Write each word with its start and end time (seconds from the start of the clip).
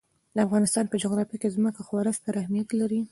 د 0.35 0.37
افغانستان 0.47 0.85
په 0.89 0.95
جغرافیه 1.03 1.37
کې 1.41 1.53
ځمکه 1.55 1.81
خورا 1.87 2.11
ستر 2.19 2.33
اهمیت 2.41 2.69
لري. 2.79 3.01